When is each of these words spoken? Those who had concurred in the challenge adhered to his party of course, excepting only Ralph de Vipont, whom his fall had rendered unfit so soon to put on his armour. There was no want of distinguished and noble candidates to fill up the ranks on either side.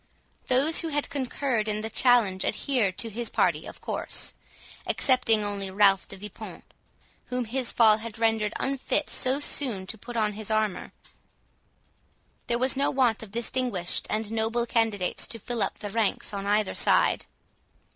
Those 0.47 0.79
who 0.79 0.87
had 0.87 1.11
concurred 1.11 1.67
in 1.67 1.81
the 1.81 1.89
challenge 1.91 2.43
adhered 2.43 2.97
to 2.97 3.11
his 3.11 3.29
party 3.29 3.67
of 3.67 3.81
course, 3.81 4.33
excepting 4.87 5.43
only 5.43 5.69
Ralph 5.69 6.07
de 6.07 6.17
Vipont, 6.17 6.63
whom 7.25 7.45
his 7.45 7.71
fall 7.71 7.99
had 7.99 8.17
rendered 8.17 8.55
unfit 8.59 9.11
so 9.11 9.39
soon 9.39 9.85
to 9.85 9.99
put 9.99 10.17
on 10.17 10.33
his 10.33 10.49
armour. 10.49 10.91
There 12.47 12.57
was 12.57 12.75
no 12.75 12.89
want 12.89 13.21
of 13.21 13.29
distinguished 13.29 14.07
and 14.09 14.31
noble 14.31 14.65
candidates 14.65 15.27
to 15.27 15.37
fill 15.37 15.61
up 15.61 15.77
the 15.77 15.91
ranks 15.91 16.33
on 16.33 16.47
either 16.47 16.73
side. 16.73 17.27